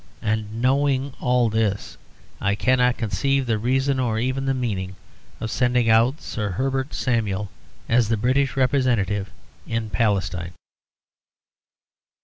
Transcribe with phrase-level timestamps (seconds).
[0.23, 1.95] And knowing all this,
[2.39, 4.95] I cannot conceive the reason, or even the meaning,
[5.39, 7.51] of sending out Sir Herbert Samuel
[7.87, 9.29] as the British representative
[9.67, 10.53] in Palestine.